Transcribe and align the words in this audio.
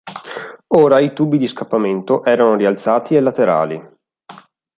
Ora 0.77 0.97
i 0.99 1.13
tubi 1.13 1.37
di 1.37 1.45
scappamento 1.45 2.23
erano 2.23 2.55
rialzati 2.55 3.13
e 3.13 3.19
laterali. 3.21 3.89